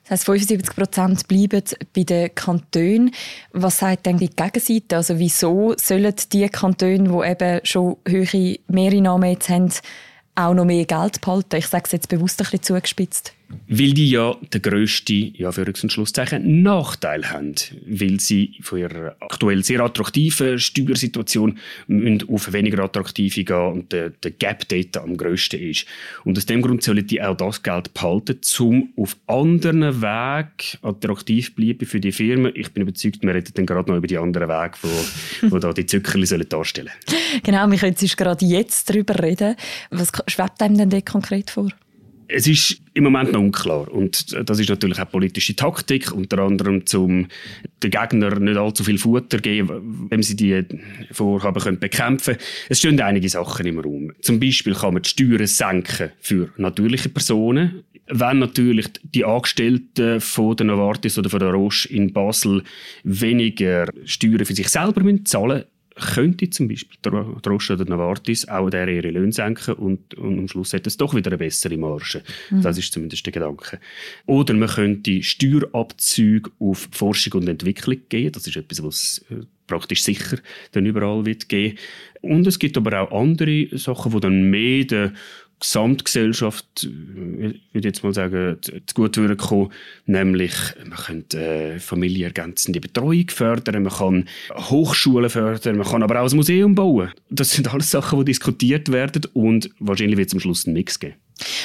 Das 0.03 0.11
heisst, 0.11 0.25
75 0.25 0.75
Prozent 0.75 1.29
bleiben 1.29 1.62
bei 1.94 2.03
den 2.03 2.35
Kantonen. 2.35 3.12
Was 3.53 3.79
sagt 3.79 4.06
denn 4.06 4.19
die 4.19 4.31
Gegenseite? 4.31 4.97
Also 4.97 5.19
wieso 5.19 5.75
sollen 5.76 6.15
die 6.33 6.49
Kantone, 6.49 7.09
die 7.09 7.31
eben 7.31 7.61
schon 7.65 7.97
höhere 8.06 8.59
Mehreinnahmen 8.67 9.31
jetzt 9.31 9.49
haben, 9.49 9.71
auch 10.35 10.55
noch 10.55 10.65
mehr 10.65 10.85
Geld 10.85 11.21
behalten? 11.21 11.56
Ich 11.56 11.67
sage 11.67 11.85
es 11.87 11.93
jetzt 11.93 12.09
bewusst 12.09 12.41
ein 12.41 12.44
bisschen 12.44 12.62
zugespitzt. 12.62 13.33
Weil 13.69 13.93
die 13.93 14.11
ja 14.11 14.37
den 14.52 14.62
grössten, 14.62 15.35
ja, 15.37 15.52
für 15.52 15.64
Nachteil 16.43 17.31
haben. 17.31 17.55
Weil 17.87 18.20
sie 18.20 18.55
von 18.62 18.79
ihrer 18.79 19.17
aktuell 19.20 19.64
sehr 19.64 19.81
attraktiven 19.81 20.58
Steuersituation 20.58 21.58
auf 22.29 22.52
weniger 22.52 22.85
attraktive 22.85 23.44
gehen 23.44 23.73
und 23.73 23.93
der, 23.93 24.11
der 24.11 24.32
Gap 24.32 24.69
dort 24.69 24.97
am 24.97 25.17
grössten 25.17 25.61
ist. 25.61 25.87
Und 26.25 26.38
aus 26.38 26.47
dem 26.47 26.62
Grund 26.62 26.82
sollen 26.82 27.06
die 27.06 27.23
auch 27.23 27.37
das 27.37 27.62
Geld 27.62 27.94
behalten, 27.94 28.41
um 28.58 28.93
auf 28.97 29.17
anderen 29.26 30.02
Wegen 30.02 30.49
attraktiv 30.82 31.55
bleiben 31.55 31.87
für 31.87 32.00
die 32.00 32.12
Firmen. 32.12 32.52
Ich 32.55 32.73
bin 32.73 32.82
überzeugt, 32.82 33.23
wir 33.23 33.35
reden 33.35 33.52
dann 33.55 33.67
gerade 33.67 33.91
noch 33.91 33.97
über 33.97 34.06
die 34.06 34.19
anderen 34.19 34.49
Wege, 34.49 34.75
wo, 34.82 35.50
wo 35.50 35.58
da 35.58 35.73
die 35.73 35.87
Zuckerli 35.87 36.26
sollen 36.26 36.49
darstellen 36.49 36.91
Genau, 37.43 37.70
wir 37.70 37.79
können 37.79 37.97
jetzt 37.99 38.17
gerade 38.17 38.44
jetzt 38.44 38.91
darüber 38.91 39.20
reden. 39.23 39.56
Was 39.91 40.12
schwebt 40.26 40.61
einem 40.62 40.88
denn 40.88 41.05
konkret 41.05 41.50
vor? 41.50 41.70
Es 42.32 42.47
ist 42.47 42.81
im 42.94 43.05
Moment 43.05 43.32
noch 43.32 43.41
unklar. 43.41 43.91
Und 43.91 44.37
das 44.49 44.59
ist 44.59 44.69
natürlich 44.69 44.99
auch 44.99 45.11
politische 45.11 45.56
Taktik, 45.56 46.12
unter 46.12 46.38
anderem 46.38 46.87
zum 46.87 47.27
den 47.82 47.91
Gegner 47.91 48.38
nicht 48.38 48.56
allzu 48.56 48.85
viel 48.85 48.99
Futter 48.99 49.38
geben, 49.38 50.06
wenn 50.11 50.23
sie 50.23 50.37
die 50.37 50.62
Vorhaben 51.12 51.62
können 51.62 51.79
bekämpfen 51.79 52.35
können. 52.35 52.47
Es 52.69 52.79
stehen 52.79 53.00
einige 53.00 53.29
Sachen 53.29 53.67
im 53.67 53.79
Raum. 53.79 54.12
Zum 54.21 54.38
Beispiel 54.38 54.75
kann 54.75 54.94
man 54.94 55.03
die 55.03 55.09
Steuern 55.09 55.47
senken 55.47 56.11
für 56.21 56.50
natürliche 56.57 57.09
Personen. 57.09 57.85
Wenn 58.07 58.40
natürlich 58.40 58.88
die 59.02 59.25
Angestellten 59.25 60.21
von 60.21 60.57
der 60.57 60.66
Novartis 60.66 61.16
oder 61.19 61.31
von 61.31 61.40
der 61.40 61.50
Roche 61.50 61.88
in 61.88 62.12
Basel 62.12 62.64
weniger 63.05 63.87
Steuern 64.05 64.45
für 64.45 64.55
sich 64.55 64.69
selber 64.69 65.02
zahlen 65.25 65.64
müssen, 65.64 65.64
könnte 66.00 66.50
zum 66.50 66.69
Beispiel 66.69 66.99
Roche 67.47 67.75
oder 67.75 67.85
Novartis 67.85 68.49
auch 68.49 68.71
der 68.71 68.88
ihre 68.88 69.11
Löhne 69.11 69.33
senken 69.33 69.75
und, 69.75 70.14
und 70.14 70.38
am 70.38 70.49
Schluss 70.49 70.73
hat 70.73 70.87
es 70.87 70.97
doch 70.97 71.14
wieder 71.14 71.30
eine 71.30 71.38
bessere 71.38 71.76
Marge. 71.76 72.23
Mhm. 72.50 72.62
Das 72.62 72.78
ist 72.78 72.92
zumindest 72.92 73.25
der 73.26 73.33
Gedanke. 73.33 73.78
Oder 74.26 74.54
man 74.54 74.69
könnte 74.69 75.23
Steuerabzüge 75.23 76.50
auf 76.59 76.88
Forschung 76.92 77.40
und 77.42 77.49
Entwicklung 77.49 77.99
geben. 78.09 78.33
Das 78.33 78.47
ist 78.47 78.57
etwas, 78.57 78.83
was 78.83 79.25
äh, 79.30 79.45
praktisch 79.66 80.02
sicher 80.02 80.38
dann 80.73 80.87
überall 80.87 81.25
wird 81.25 81.49
gehen. 81.49 81.78
Und 82.21 82.47
es 82.47 82.59
gibt 82.59 82.76
aber 82.76 83.00
auch 83.00 83.21
andere 83.21 83.69
Sachen, 83.78 84.12
die 84.12 84.21
dann 84.21 84.50
mehr 84.50 84.85
der 84.85 85.12
Gesamtgesellschaft, 85.61 86.85
äh, 86.85 87.49
ich 87.49 87.75
würde 87.75 87.88
jetzt 87.88 88.02
mal 88.02 88.12
sagen, 88.12 88.57
zu 88.62 88.95
gut 88.95 89.17
kommen. 89.38 89.73
Nämlich, 90.07 90.55
man 90.85 90.99
könnte 90.99 91.38
äh, 91.38 91.79
familienergänzende 91.79 92.81
Betreuung 92.81 93.29
fördern, 93.29 93.83
man 93.83 93.93
kann 93.93 94.29
Hochschulen 94.55 95.31
fördern, 95.31 95.76
man 95.76 95.87
kann 95.87 96.02
aber 96.02 96.21
auch 96.21 96.31
ein 96.31 96.37
Museum 96.37 96.75
bauen. 96.75 97.11
Das 97.29 97.50
sind 97.50 97.73
alles 97.73 97.90
Sachen, 97.90 98.19
die 98.21 98.25
diskutiert 98.26 98.90
werden 98.90 99.23
und 99.35 99.71
wahrscheinlich 99.79 100.17
wird 100.17 100.29
es 100.29 100.35
am 100.35 100.40
Schluss 100.40 100.67
einen 100.67 100.75
Mix 100.75 100.99
geben. 100.99 101.14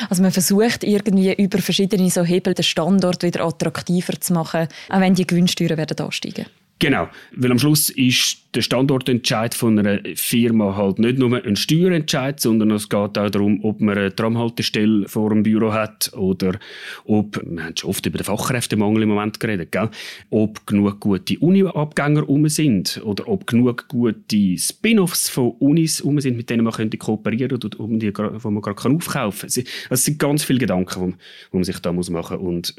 Also 0.10 0.22
man 0.22 0.32
versucht 0.32 0.84
irgendwie 0.84 1.34
über 1.34 1.58
verschiedene 1.58 2.10
so 2.10 2.24
Hebel 2.24 2.54
den 2.54 2.64
Standort 2.64 3.24
wieder 3.24 3.46
attraktiver 3.46 4.20
zu 4.20 4.34
machen, 4.34 4.68
auch 4.90 5.00
wenn 5.00 5.16
die 5.16 5.28
Gewinnsteuern 5.28 5.78
werden 5.78 6.00
ansteigen. 6.00 6.46
Genau, 6.80 7.08
weil 7.34 7.52
am 7.52 7.60
Schluss 7.60 7.90
ist 7.90 8.54
der 8.54 8.62
Standortentscheid 8.62 9.54
von 9.54 9.80
einer 9.80 10.00
Firma 10.16 10.76
halt 10.76 11.00
nicht 11.00 11.18
nur 11.18 11.42
ein 11.42 11.56
Steuerentscheid, 11.56 12.40
sondern 12.40 12.72
es 12.72 12.90
geht 12.90 13.18
auch 13.18 13.30
darum, 13.30 13.64
ob 13.64 13.80
man 13.80 13.98
eine 13.98 14.14
Tramhaltestelle 14.14 15.08
vor 15.08 15.30
dem 15.30 15.44
Büro 15.44 15.72
hat 15.72 16.12
oder 16.14 16.60
ob, 17.06 17.42
wir 17.46 17.64
haben 17.64 17.78
schon 17.78 17.90
oft 17.90 18.06
über 18.06 18.18
den 18.18 18.26
Fachkräftemangel 18.26 19.04
im 19.04 19.10
Moment 19.10 19.40
geredet, 19.40 19.72
gell? 19.72 19.90
ob 20.30 20.68
genug 20.68 21.00
gute 21.00 21.40
Uni-Abgänger 21.40 22.28
um 22.28 22.48
sind 22.50 23.02
oder 23.06 23.28
ob 23.30 23.48
genug 23.48 23.88
gute 23.88 24.58
Spin-offs 24.58 25.30
von 25.30 25.52
Unis 25.60 26.02
um 26.02 26.20
sind, 26.20 26.36
mit 26.36 26.50
denen 26.50 26.66
man 26.66 26.74
könnte 26.74 26.98
kooperieren 26.98 27.54
oder 27.54 27.80
um 27.80 28.00
die, 28.00 28.14
wo 28.14 28.52
man 28.52 28.62
gerade 28.62 28.90
aufkaufen 28.90 29.50
kann. 29.50 29.64
Es 29.90 30.04
sind 30.06 30.20
ganz 30.20 30.44
viele 30.44 30.60
Gedanken, 30.60 31.16
die 31.52 31.56
man 31.56 31.64
sich 31.64 31.80
da 31.80 31.94
machen 31.94 32.12
muss 32.12 32.40
und 32.40 32.76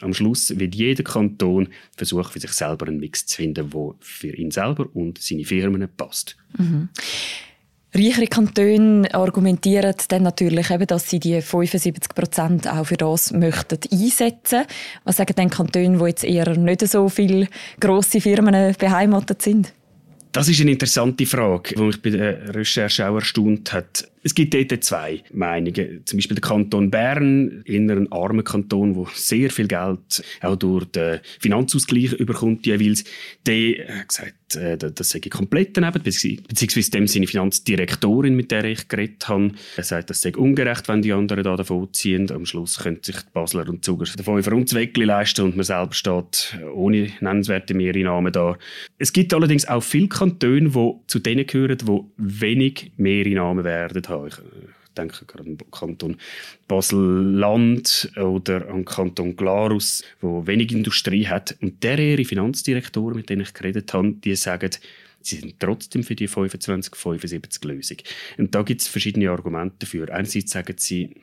am 0.00 0.14
Schluss 0.14 0.58
wird 0.58 0.74
jeder 0.74 1.02
Kanton 1.04 1.68
versuchen, 1.96 2.30
für 2.30 2.40
sich 2.40 2.52
selber 2.52 2.86
einen 2.86 2.98
Mix 2.98 3.26
zu 3.26 3.36
finden, 3.36 3.70
der 3.70 3.94
für 4.00 4.34
ihn 4.36 4.50
selber 4.50 4.86
und 4.94 5.18
seine 5.20 5.44
Firmen 5.44 5.88
passt. 5.96 6.36
Mhm. 6.58 6.88
Reichere 7.94 8.26
Kantone 8.26 9.08
argumentieren 9.14 9.94
dann 10.08 10.24
natürlich 10.24 10.70
eben, 10.70 10.86
dass 10.86 11.08
sie 11.08 11.18
die 11.18 11.40
75 11.40 12.14
Prozent 12.14 12.68
auch 12.68 12.84
für 12.84 12.98
das 12.98 13.32
möchten 13.32 13.78
einsetzen. 13.90 14.64
Was 15.04 15.16
sagen 15.16 15.34
denn 15.34 15.48
Kantone, 15.48 15.98
wo 15.98 16.06
jetzt 16.06 16.24
eher 16.24 16.54
nicht 16.58 16.86
so 16.86 17.08
viele 17.08 17.48
grosse 17.80 18.20
Firmen 18.20 18.74
beheimatet 18.78 19.40
sind? 19.40 19.72
Das 20.32 20.48
ist 20.48 20.60
eine 20.60 20.72
interessante 20.72 21.24
Frage, 21.24 21.74
die 21.74 21.82
mich 21.82 22.02
bei 22.02 22.10
der 22.10 22.54
Recherche 22.54 23.08
auch 23.08 23.14
erstaunt 23.14 23.72
hat. 23.72 24.06
Es 24.26 24.34
gibt 24.34 24.54
dort 24.54 24.82
zwei 24.82 25.22
Meinungen. 25.32 26.02
Zum 26.04 26.16
Beispiel 26.16 26.34
der 26.34 26.40
Kanton 26.40 26.90
Bern, 26.90 27.62
eher 27.64 27.78
ein 27.78 28.10
armer 28.10 28.42
Kanton, 28.42 28.92
der 28.92 29.06
sehr 29.14 29.50
viel 29.50 29.68
Geld 29.68 30.24
auch 30.40 30.56
durch 30.56 30.84
den 30.86 31.20
Finanzausgleich 31.38 32.12
überkommt 32.14 32.66
jeweils. 32.66 33.04
Der 33.46 33.86
hat 34.00 34.08
gesagt, 34.08 34.56
äh, 34.56 34.76
das 34.76 35.10
sei 35.10 35.20
komplett 35.20 35.76
daneben, 35.76 36.02
beziehungsweise 36.02 36.90
dem 36.90 37.06
seine 37.06 37.28
Finanzdirektorin, 37.28 38.34
mit 38.34 38.50
der 38.50 38.64
ich 38.64 38.88
geredet 38.88 39.28
habe, 39.28 39.52
er 39.76 39.84
sagt, 39.84 40.10
das 40.10 40.22
sei 40.22 40.34
ungerecht, 40.34 40.88
wenn 40.88 41.02
die 41.02 41.12
anderen 41.12 41.44
da 41.44 41.54
davon 41.54 41.92
ziehen. 41.92 42.28
Am 42.32 42.46
Schluss 42.46 42.78
können 42.78 42.98
sich 43.02 43.16
die 43.16 43.30
Basler 43.32 43.68
und 43.68 43.84
Zuger 43.84 44.06
davon 44.16 44.42
für 44.42 44.54
uns 44.56 44.72
leisten 44.72 45.44
und 45.44 45.56
man 45.56 45.64
selber 45.64 45.94
steht 45.94 46.58
ohne 46.74 47.12
nennenswerte 47.20 47.74
Mehreinnahmen 47.74 48.32
da. 48.32 48.58
Es 48.98 49.12
gibt 49.12 49.32
allerdings 49.32 49.68
auch 49.68 49.82
viele 49.82 50.08
Kantone, 50.08 50.70
die 50.70 50.92
zu 51.06 51.20
denen 51.20 51.46
gehören, 51.46 51.78
die 51.78 52.00
wenig 52.16 52.90
Mehreinnahmen 52.96 53.64
werden 53.64 54.02
haben 54.08 54.15
haben. 54.18 54.28
Ich 54.28 54.38
äh, 54.38 54.68
denke 54.96 55.24
gerade 55.24 55.48
an 55.48 55.56
den 55.56 55.70
Kanton 55.70 56.16
Basel-Land 56.68 58.12
oder 58.16 58.68
an 58.68 58.76
den 58.76 58.84
Kanton 58.84 59.36
Glarus, 59.36 60.04
wo 60.20 60.46
wenig 60.46 60.72
Industrie 60.72 61.26
hat. 61.26 61.56
Und 61.60 61.82
der 61.82 61.98
ihre 61.98 62.24
Finanzdirektoren, 62.24 63.16
mit 63.16 63.30
denen 63.30 63.42
ich 63.42 63.54
geredet 63.54 63.92
habe, 63.92 64.12
die 64.12 64.34
sagen, 64.36 64.70
sie 65.20 65.36
sind 65.36 65.60
trotzdem 65.60 66.02
für 66.02 66.14
die 66.14 66.28
25-75-Lösung. 66.28 67.98
Und 68.38 68.54
da 68.54 68.62
gibt 68.62 68.82
es 68.82 68.88
verschiedene 68.88 69.30
Argumente 69.30 69.76
dafür. 69.80 70.10
Einerseits 70.10 70.52
sagen 70.52 70.76
sie, 70.78 71.14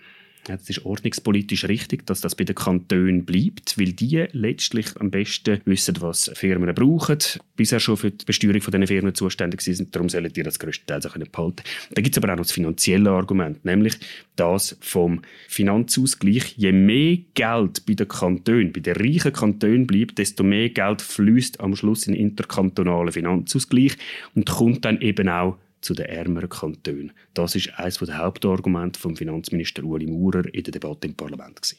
das 0.45 0.69
ist 0.69 0.85
ordnungspolitisch 0.85 1.65
richtig, 1.65 2.05
dass 2.05 2.21
das 2.21 2.35
bei 2.35 2.43
den 2.43 2.55
Kantonen 2.55 3.25
bleibt, 3.25 3.77
weil 3.77 3.93
die 3.93 4.25
letztlich 4.31 4.88
am 5.00 5.09
besten 5.09 5.62
wissen, 5.65 5.95
was 6.01 6.31
Firmen 6.33 6.73
brauchen, 6.75 7.17
bisher 7.55 7.79
schon 7.79 7.97
für 7.97 8.12
die 8.12 8.25
Besteuerung 8.25 8.62
von 8.62 8.71
diesen 8.71 8.88
Firmen 8.88 9.15
zuständig 9.15 9.62
sind. 9.62 9.95
Darum 9.95 10.09
sollen 10.09 10.31
die 10.31 10.43
das 10.43 10.59
größtenteils 10.59 11.05
auch 11.05 11.17
behalten. 11.17 11.63
Da 11.91 12.01
gibt 12.01 12.17
es 12.17 12.21
aber 12.21 12.33
auch 12.33 12.38
noch 12.38 12.45
das 12.45 12.51
finanzielle 12.51 13.12
Argument, 13.12 13.63
nämlich 13.63 13.95
das 14.35 14.77
vom 14.81 15.21
Finanzausgleich. 15.47 16.55
Je 16.57 16.71
mehr 16.71 17.17
Geld 17.33 17.85
bei 17.85 17.93
den 17.93 18.07
Kantonen, 18.07 18.73
bei 18.73 18.81
den 18.81 18.95
reichen 18.95 19.33
Kantonen 19.33 19.88
bleibt, 19.88 20.17
desto 20.17 20.43
mehr 20.43 20.69
Geld 20.69 21.01
fließt 21.01 21.62
am 21.62 21.75
Schluss 21.75 22.07
in 22.07 22.15
interkantonalen 22.15 23.12
Finanzausgleich 23.13 23.93
und 24.35 24.50
kommt 24.50 24.85
dann 24.85 25.00
eben 25.01 25.29
auch 25.29 25.57
zu 25.83 25.93
den 25.93 26.05
ärmeren 26.05 26.49
Kantonen. 26.49 27.11
Das 27.33 27.55
ist 27.55 27.71
eines 27.77 27.99
der 27.99 28.17
Hauptargumente 28.17 28.99
vom 28.99 29.15
Finanzminister 29.15 29.83
Uli 29.83 30.07
Maurer 30.07 30.45
in 30.53 30.63
der 30.63 30.71
Debatte 30.71 31.07
im 31.07 31.15
Parlament. 31.15 31.75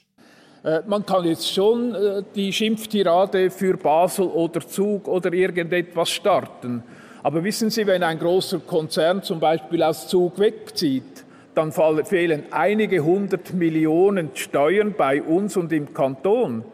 Äh, 0.63 0.81
man 0.87 1.05
kann 1.05 1.25
jetzt 1.25 1.53
schon 1.53 1.95
äh, 1.95 2.23
die 2.35 2.53
Schimpftirade 2.53 3.51
für 3.51 3.77
Basel 3.77 4.27
oder 4.27 4.61
Zug 4.61 5.09
oder 5.09 5.33
irgendetwas 5.33 6.11
starten. 6.11 6.83
Aber 7.23 7.43
wissen 7.43 7.71
Sie, 7.71 7.87
wenn 7.87 8.03
ein 8.03 8.19
großer 8.19 8.61
Konzern 8.61 9.23
zum 9.23 9.41
Beispiel 9.41 9.83
aus 9.83 10.09
Zug 10.09 10.39
wegzieht, 10.39 11.25
dann 11.55 11.73
fehlen 11.73 12.45
einige 12.51 13.03
hundert 13.05 13.55
Millionen 13.55 14.31
Steuern 14.35 14.95
bei 14.97 15.23
uns 15.23 15.57
und 15.57 15.73
im 15.73 15.95
Kanton 15.95 16.65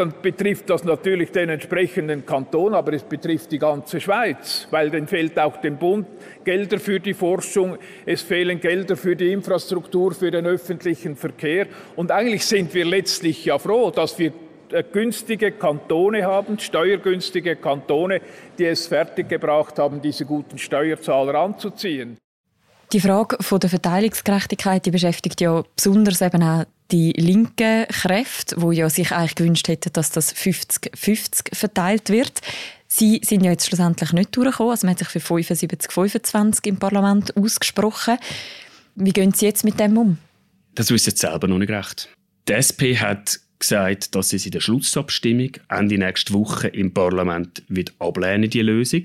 dann 0.00 0.14
betrifft 0.22 0.70
das 0.70 0.82
natürlich 0.82 1.30
den 1.30 1.50
entsprechenden 1.50 2.24
Kanton, 2.24 2.74
aber 2.74 2.94
es 2.94 3.02
betrifft 3.02 3.52
die 3.52 3.58
ganze 3.58 4.00
Schweiz, 4.00 4.66
weil 4.70 4.90
dann 4.90 5.06
fehlt 5.06 5.38
auch 5.38 5.58
dem 5.58 5.76
Bund 5.76 6.06
Gelder 6.42 6.80
für 6.80 6.98
die 7.00 7.12
Forschung, 7.12 7.76
es 8.06 8.22
fehlen 8.22 8.60
Gelder 8.60 8.96
für 8.96 9.14
die 9.14 9.30
Infrastruktur, 9.30 10.14
für 10.14 10.30
den 10.30 10.46
öffentlichen 10.46 11.16
Verkehr. 11.16 11.66
Und 11.96 12.10
eigentlich 12.10 12.46
sind 12.46 12.72
wir 12.72 12.86
letztlich 12.86 13.44
ja 13.44 13.58
froh, 13.58 13.90
dass 13.90 14.18
wir 14.18 14.32
äh, 14.70 14.82
günstige 14.90 15.52
Kantone 15.52 16.24
haben, 16.24 16.58
steuergünstige 16.58 17.56
Kantone, 17.56 18.22
die 18.58 18.64
es 18.64 18.86
fertiggebracht 18.86 19.78
haben, 19.78 20.00
diese 20.00 20.24
guten 20.24 20.56
Steuerzahler 20.56 21.34
anzuziehen. 21.34 22.16
Die 22.92 23.00
Frage 23.00 23.36
von 23.40 23.60
der 23.60 23.68
Verteilungsgerechtigkeit 23.68 24.86
die 24.86 24.90
beschäftigt 24.90 25.40
ja 25.42 25.62
besonders 25.76 26.22
eben 26.22 26.42
auch 26.42 26.64
die 26.90 27.12
linken 27.12 27.86
Kräfte, 27.88 28.60
wo 28.60 28.72
ja 28.72 28.90
sich 28.90 29.12
eigentlich 29.12 29.34
gewünscht 29.34 29.68
hätten, 29.68 29.92
dass 29.92 30.10
das 30.10 30.34
50-50 30.34 31.54
verteilt 31.54 32.10
wird. 32.10 32.40
Sie 32.86 33.20
sind 33.24 33.44
ja 33.44 33.52
jetzt 33.52 33.66
schlussendlich 33.66 34.12
nicht 34.12 34.36
durchgekommen. 34.36 34.72
Also 34.72 34.86
man 34.86 34.94
hat 34.94 34.98
sich 34.98 35.08
für 35.08 35.20
75-25 35.20 36.66
im 36.66 36.78
Parlament 36.78 37.36
ausgesprochen. 37.36 38.18
Wie 38.96 39.12
gehen 39.12 39.32
Sie 39.32 39.46
jetzt 39.46 39.64
mit 39.64 39.78
dem 39.78 39.96
um? 39.96 40.18
Das 40.74 40.90
wissen 40.90 41.10
Sie 41.10 41.16
selber 41.16 41.46
noch 41.46 41.58
nicht 41.58 41.70
recht. 41.70 42.08
Die 42.48 42.52
SP 42.58 42.98
hat 42.98 43.40
gesagt, 43.60 44.14
dass 44.14 44.30
sie 44.30 44.36
es 44.36 44.46
in 44.46 44.52
der 44.52 44.60
Schlussabstimmung 44.60 45.52
Ende 45.68 45.98
nächste 45.98 46.32
Woche 46.32 46.68
im 46.68 46.92
Parlament 46.92 47.62
wird 47.68 47.92
ablehnen 48.00 48.50
die 48.50 48.62
Lösung. 48.62 49.04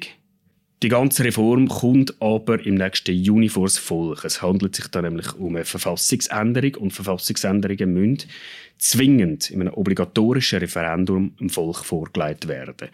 Die 0.84 0.90
ganze 0.90 1.24
Reform 1.24 1.68
kommt 1.70 2.22
aber 2.22 2.64
im 2.66 2.76
nächsten 2.76 3.16
Juni 3.16 3.50
vor 3.50 3.66
das 3.66 3.78
Volk. 3.78 4.26
Es 4.26 4.42
handelt 4.42 4.76
sich 4.76 4.88
da 4.88 5.02
nämlich 5.02 5.34
um 5.36 5.56
eine 5.56 5.66
Verfassungsänderung 5.66 6.76
und 6.76 6.92
Verfassungsänderungen 6.92 7.94
müssen 7.94 8.30
zwingend 8.78 9.50
in 9.52 9.62
einem 9.62 9.74
obligatorischen 9.74 10.60
Referendum 10.60 11.36
dem 11.38 11.50
Volk 11.50 11.78
vorgelegt 11.78 12.48
werden. 12.48 12.90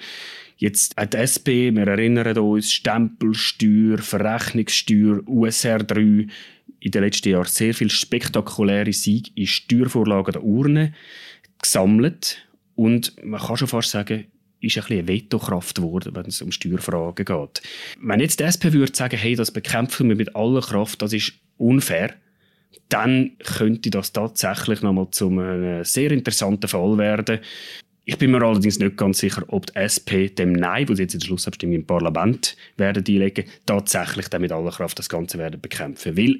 Jetzt 0.57 0.95
hat 0.95 1.13
die 1.13 1.17
SP, 1.17 1.73
wir 1.73 1.87
erinnern 1.87 2.37
uns, 2.37 2.71
Stempelsteuer, 2.71 3.97
Verrechnungssteuer, 3.97 5.27
USR 5.27 5.79
3, 5.79 6.27
in 6.81 6.91
den 6.91 7.03
letzten 7.03 7.29
Jahren 7.29 7.47
sehr 7.47 7.73
viele 7.73 7.89
spektakuläre 7.89 8.93
Siege 8.93 9.31
in 9.35 9.47
Steuervorlagen 9.47 10.33
der 10.33 10.43
Urne 10.43 10.93
gesammelt 11.61 12.47
und 12.75 13.13
man 13.23 13.39
kann 13.39 13.57
schon 13.57 13.67
fast 13.67 13.91
sagen, 13.91 14.25
ist 14.61 14.77
ein 14.77 14.83
bisschen 14.83 14.99
eine 14.99 15.07
Vetokraft 15.07 15.75
geworden, 15.75 16.15
wenn 16.15 16.25
es 16.25 16.41
um 16.41 16.51
Steuerfragen 16.51 17.25
geht. 17.25 17.61
Wenn 17.99 18.19
jetzt 18.19 18.39
die 18.39 18.43
SP 18.45 18.71
würde 18.73 18.95
sagen, 18.95 19.17
hey, 19.17 19.35
das 19.35 19.51
bekämpfen 19.51 20.09
wir 20.09 20.15
mit 20.15 20.35
aller 20.35 20.61
Kraft, 20.61 21.01
das 21.01 21.13
ist 21.13 21.33
unfair, 21.57 22.13
dann 22.89 23.31
könnte 23.39 23.89
das 23.89 24.13
tatsächlich 24.13 24.81
nochmal 24.81 25.09
zu 25.11 25.29
einem 25.29 25.83
sehr 25.83 26.11
interessanten 26.11 26.67
Fall 26.67 26.97
werden. 26.97 27.39
Ich 28.03 28.17
bin 28.17 28.31
mir 28.31 28.41
allerdings 28.41 28.79
nicht 28.79 28.97
ganz 28.97 29.19
sicher, 29.19 29.43
ob 29.47 29.67
die 29.67 29.75
SP 29.77 30.27
dem 30.29 30.53
Nein, 30.53 30.89
wo 30.89 30.95
sie 30.95 31.03
jetzt 31.03 31.13
in 31.13 31.19
der 31.19 31.27
Schlussabstimmung 31.27 31.75
im 31.75 31.85
Parlament 31.85 32.57
werden 32.77 33.03
einlegen, 33.07 33.45
tatsächlich 33.65 34.27
dann 34.27 34.41
mit 34.41 34.51
aller 34.51 34.71
Kraft 34.71 34.99
das 34.99 35.09
Ganze 35.09 35.37
werden 35.37 35.61
bekämpfen. 35.61 36.17
Weil 36.17 36.39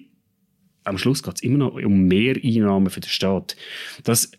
am 0.84 0.98
Schluss 0.98 1.22
geht 1.22 1.36
es 1.36 1.44
immer 1.44 1.60
noch 1.60 1.74
um 1.76 2.08
mehr 2.08 2.36
Einnahmen 2.44 2.90
für 2.90 3.00
den 3.00 3.10
Staat. 3.10 3.56
Das 4.04 4.32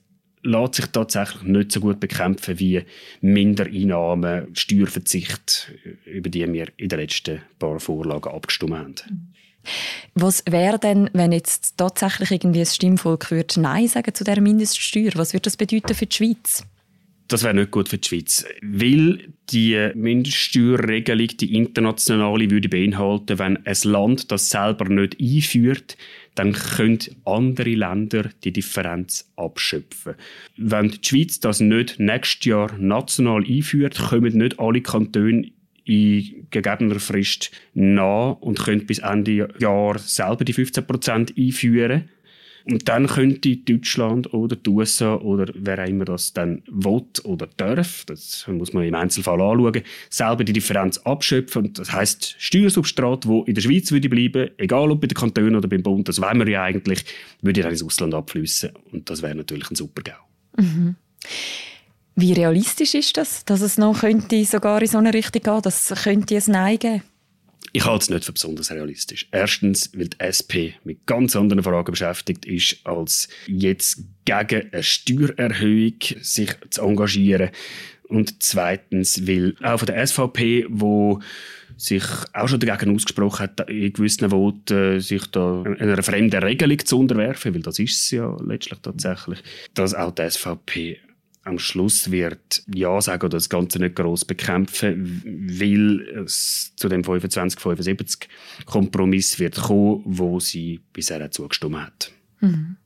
lässt 0.42 0.75
sich 0.75 0.87
tatsächlich 0.87 1.42
nicht 1.42 1.72
so 1.72 1.80
gut 1.80 2.00
bekämpfen 2.00 2.58
wie 2.58 2.82
Mindereinnahmen, 3.20 4.49
Steuerverzicht, 4.54 5.72
über 6.04 6.28
die 6.28 6.52
wir 6.52 6.66
in 6.76 6.88
den 6.88 6.99
letzten 6.99 7.40
paar 7.58 7.78
Vorlagen 7.80 8.32
abgestimmt 8.32 9.04
haben. 9.04 9.32
Was 10.14 10.42
wäre 10.49 10.78
denn, 10.78 11.08
wenn 11.12 11.32
jetzt 11.32 11.76
tatsächlich 11.76 12.32
irgendwie 12.32 12.61
das 12.61 12.75
Stimmvolk 12.75 13.30
würde 13.30 13.61
Nein 13.61 13.87
sagen 13.88 14.14
zu 14.14 14.25
der 14.25 14.40
Mindeststeuer? 14.40 15.12
Was 15.14 15.32
würde 15.32 15.42
das 15.42 15.56
bedeuten 15.56 15.94
für 15.94 16.06
die 16.06 16.16
Schweiz? 16.16 16.64
Das 17.28 17.44
wäre 17.44 17.54
nicht 17.54 17.70
gut 17.70 17.88
für 17.88 17.96
die 17.96 18.06
Schweiz, 18.06 18.44
weil 18.61 19.32
die 19.50 19.90
Mindeststeuerregelung, 19.94 21.28
die 21.28 21.54
internationale, 21.54 22.50
würde 22.50 22.68
beinhalten, 22.68 23.38
wenn 23.38 23.64
ein 23.64 23.76
Land 23.84 24.30
das 24.30 24.50
selber 24.50 24.87
nicht 24.88 25.16
einführt, 25.18 25.96
dann 26.34 26.52
können 26.52 26.98
andere 27.24 27.74
Länder 27.74 28.30
die 28.44 28.52
Differenz 28.52 29.30
abschöpfen. 29.36 30.14
Wenn 30.56 30.88
die 30.88 30.98
Schweiz 31.02 31.40
das 31.40 31.60
nicht 31.60 31.98
nächstes 31.98 32.46
Jahr 32.46 32.72
national 32.78 33.44
einführt, 33.44 33.98
kommen 33.98 34.38
nicht 34.38 34.58
alle 34.58 34.80
Kantone 34.80 35.52
in 35.84 36.46
gegebener 36.50 37.00
Frist 37.00 37.50
nach 37.74 38.36
und 38.40 38.58
können 38.58 38.86
bis 38.86 39.00
Ende 39.00 39.48
Jahr 39.58 39.98
selber 39.98 40.44
die 40.44 40.54
15% 40.54 41.36
einführen. 41.36 42.08
Und 42.64 42.88
dann 42.88 43.07
könnte 43.07 43.57
Deutschland 43.57 44.33
oder 44.33 44.57
die 44.57 44.71
USA 44.71 45.16
oder 45.16 45.52
wer 45.54 45.83
auch 45.83 45.88
immer 45.88 46.04
das 46.04 46.33
dann 46.33 46.62
will 46.66 47.04
oder 47.25 47.49
darf, 47.57 48.04
das 48.07 48.47
muss 48.49 48.73
man 48.73 48.85
im 48.85 48.95
Einzelfall 48.95 49.40
anschauen, 49.40 49.83
selber 50.11 50.45
die 50.45 50.52
Differenz 50.52 50.99
abschöpfen. 50.99 51.73
Das 51.73 51.92
heißt 51.92 52.37
Steuersubstrat, 52.38 53.26
wo 53.26 53.42
in 53.45 53.54
der 53.54 53.62
Schweiz 53.62 53.90
würde 53.90 54.09
bleiben, 54.09 54.50
egal 54.59 54.90
ob 54.90 55.00
bei 55.00 55.07
den 55.07 55.14
Kantonen 55.14 55.57
oder 55.57 55.69
beim 55.69 55.83
Bund, 55.83 56.09
das 56.09 56.21
wollen 56.21 56.38
wir 56.38 56.49
ja 56.49 56.62
eigentlich, 56.62 57.04
würde 57.40 57.62
dann 57.62 57.73
ins 57.73 57.83
Ausland 57.83 58.14
abfließen. 58.14 58.71
Und 58.92 59.11
das 59.11 59.23
wäre 59.23 59.35
natürlich 59.35 59.71
ein 59.71 59.76
super 59.76 60.02
GAU. 60.02 60.62
Mhm. 60.62 60.97
Wie 62.14 62.33
realistisch 62.33 62.95
ist 62.95 63.16
das, 63.16 63.45
dass 63.45 63.62
es 63.62 63.78
noch 63.78 64.00
könnte 64.00 64.45
sogar 64.45 64.83
in 64.83 64.88
so 64.88 64.99
eine 64.99 65.14
Richtung 65.14 65.42
gehen, 65.42 65.62
dass 65.62 65.95
könnte 66.02 66.37
es 66.37 66.47
Nein 66.47 66.78
geben? 66.78 67.02
Ich 67.73 67.85
halte 67.85 68.02
es 68.02 68.11
nicht 68.11 68.25
für 68.25 68.33
besonders 68.33 68.71
realistisch. 68.71 69.28
Erstens, 69.31 69.90
weil 69.95 70.09
die 70.09 70.21
SP 70.21 70.75
mit 70.85 71.07
ganz 71.07 71.37
anderen 71.37 71.62
Fragen 71.62 71.90
beschäftigt 71.90 72.45
ist, 72.45 72.78
als 72.85 73.28
jetzt 73.47 74.04
gegen 74.25 74.73
eine 74.73 74.83
Steuererhöhung 74.83 75.95
sich 76.21 76.50
zu 76.71 76.83
engagieren. 76.83 77.50
Und 78.09 78.42
zweitens, 78.42 79.26
weil 79.26 79.54
auch 79.62 79.78
von 79.78 79.87
der 79.87 80.07
SVP, 80.07 80.66
wo 80.69 81.21
sich 81.76 82.04
auch 82.35 82.49
schon 82.49 82.61
dagegen 82.61 82.95
ausgesprochen 82.95 83.40
hat, 83.40 83.71
in 83.71 83.92
gewissen 83.92 84.31
Voten 84.31 85.00
sich 85.00 85.26
da 85.28 85.62
einer 85.62 86.02
fremden 86.02 86.42
Regelung 86.42 86.78
zu 86.85 86.99
unterwerfen, 86.99 87.54
weil 87.54 87.62
das 87.62 87.78
ist 87.78 88.02
es 88.02 88.11
ja 88.11 88.37
letztlich 88.45 88.81
tatsächlich, 88.81 89.42
dass 89.75 89.95
auch 89.95 90.12
die 90.12 90.28
SVP 90.28 90.99
am 91.44 91.58
Schluss 91.58 92.11
wird 92.11 92.62
Ja 92.72 93.00
sagen 93.00 93.25
oder 93.26 93.37
das 93.37 93.49
Ganze 93.49 93.78
nicht 93.78 93.96
groß 93.96 94.25
bekämpfen, 94.25 95.22
weil 95.25 96.00
es 96.25 96.72
zu 96.76 96.88
dem 96.88 97.02
25-75 97.02 98.28
Kompromiss 98.64 99.38
wird 99.38 99.56
kommen, 99.56 100.02
wo 100.04 100.38
sie 100.40 100.80
bisher 100.92 101.30
zugestimmt 101.30 101.76
hat. 101.76 102.12
Mhm. 102.40 102.76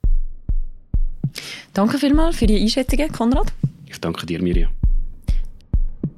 Danke 1.75 1.99
vielmals 1.99 2.37
für 2.37 2.47
die 2.47 2.61
Einschätzungen, 2.61 3.13
Konrad. 3.13 3.53
Ich 3.87 4.01
danke 4.01 4.25
dir, 4.25 4.43
Mirja. 4.43 4.69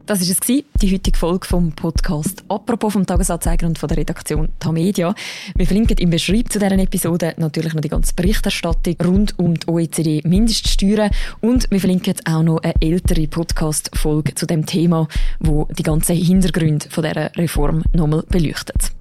Das 0.08 0.20
war 0.20 0.26
es, 0.26 0.64
die 0.80 0.90
heutige 0.90 1.18
Folge 1.18 1.46
vom 1.46 1.70
Podcast 1.72 2.42
«Apropos» 2.48 2.94
vom 2.94 3.04
Tagesanzeiger 3.04 3.66
und 3.66 3.78
von 3.78 3.90
der 3.90 3.98
Redaktion 3.98 4.48
Tamedia. 4.58 5.14
Wir 5.54 5.66
verlinken 5.66 5.98
im 5.98 6.08
Beschreib 6.08 6.50
zu 6.50 6.58
dieser 6.58 6.78
Episode 6.78 7.34
natürlich 7.36 7.74
noch 7.74 7.82
die 7.82 7.90
ganze 7.90 8.14
Berichterstattung 8.14 8.96
rund 9.04 9.38
um 9.38 9.52
die 9.52 9.68
OECD-Mindeststeuern 9.68 11.10
und 11.42 11.70
wir 11.70 11.78
verlinken 11.78 12.14
auch 12.24 12.42
noch 12.42 12.62
eine 12.62 12.72
ältere 12.80 13.28
Podcast-Folge 13.28 14.34
zu 14.34 14.46
dem 14.46 14.64
Thema, 14.64 15.08
wo 15.40 15.68
die 15.76 15.82
ganzen 15.82 16.16
Hintergründe 16.16 16.88
von 16.88 17.04
dieser 17.04 17.36
Reform 17.36 17.82
nochmal 17.92 18.24
beleuchtet. 18.30 18.92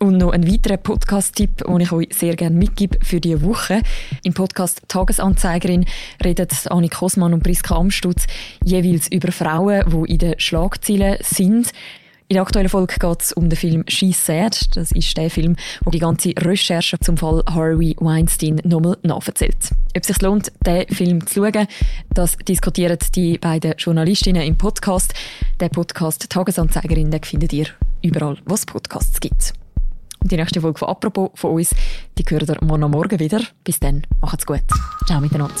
Und 0.00 0.18
noch 0.18 0.32
ein 0.32 0.50
weiterer 0.50 0.76
Podcast-Tipp, 0.76 1.64
den 1.66 1.80
ich 1.80 1.92
euch 1.92 2.08
sehr 2.12 2.36
gerne 2.36 2.56
mitgebe 2.56 2.98
für 3.02 3.20
diese 3.20 3.42
Woche. 3.42 3.80
Im 4.22 4.34
Podcast 4.34 4.82
Tagesanzeigerin 4.88 5.86
redet 6.22 6.52
Annik 6.70 6.94
Kosmann 6.94 7.32
und 7.32 7.42
Priska 7.42 7.76
Amstutz 7.76 8.26
jeweils 8.64 9.10
über 9.10 9.32
Frauen, 9.32 9.84
die 9.88 10.12
in 10.12 10.18
den 10.18 10.34
Schlagzeilen 10.38 11.18
sind. 11.20 11.72
In 12.26 12.34
der 12.34 12.42
aktuellen 12.42 12.70
Folge 12.70 12.96
geht 12.98 13.22
es 13.22 13.32
um 13.32 13.50
den 13.50 13.56
Film 13.56 13.84
She's 13.86 14.24
Sad. 14.24 14.76
Das 14.76 14.92
ist 14.92 15.16
der 15.16 15.30
Film, 15.30 15.56
der 15.84 15.92
die 15.92 15.98
ganze 15.98 16.32
Recherche 16.38 16.98
zum 16.98 17.16
Fall 17.16 17.42
Harvey 17.48 17.94
Weinstein 18.00 18.60
nochmal 18.64 18.96
nachverzählt. 19.02 19.70
Ob 19.94 20.00
es 20.00 20.06
sich 20.06 20.22
lohnt, 20.22 20.50
diesen 20.66 20.88
Film 20.88 21.26
zu 21.26 21.44
schauen, 21.44 21.66
das 22.14 22.36
diskutieren 22.38 22.98
die 23.14 23.38
beiden 23.38 23.74
Journalistinnen 23.76 24.42
im 24.42 24.56
Podcast. 24.56 25.12
Der 25.60 25.68
Podcast 25.68 26.28
Tagesanzeigerin 26.30 27.10
den 27.10 27.22
findet 27.22 27.52
ihr 27.52 27.66
überall, 28.02 28.38
wo 28.46 28.54
es 28.54 28.64
Podcasts 28.64 29.20
gibt. 29.20 29.52
Und 30.24 30.32
die 30.32 30.36
nächste 30.36 30.62
Folge 30.62 30.78
von 30.78 30.88
«Apropos» 30.88 31.30
von 31.34 31.50
uns, 31.50 31.74
die 32.16 32.24
hören 32.26 32.48
ihr 32.48 32.66
morgen, 32.66 32.90
morgen 32.90 33.20
wieder. 33.20 33.42
Bis 33.62 33.78
dann, 33.78 34.06
macht's 34.22 34.46
gut. 34.46 34.62
Ciao 35.06 35.20
miteinander. 35.20 35.54